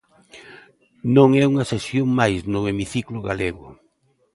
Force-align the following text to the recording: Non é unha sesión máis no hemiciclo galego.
Non 1.15 1.29
é 1.41 1.43
unha 1.51 1.67
sesión 1.71 2.07
máis 2.19 2.39
no 2.53 2.59
hemiciclo 2.69 3.19
galego. 3.29 3.67